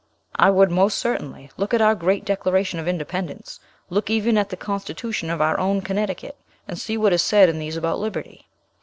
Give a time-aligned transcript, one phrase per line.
[0.35, 1.51] "I would, most certainly.
[1.57, 3.59] Look at our great Declaration of Independence;
[3.91, 7.59] look even at the constitution of our own Connecticut, and see what is said in
[7.59, 8.47] these about liberty."